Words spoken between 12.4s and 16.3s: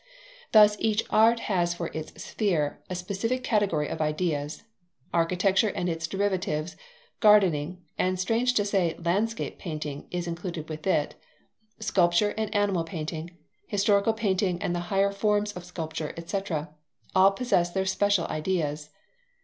animal painting, historical painting and the higher forms of sculpture,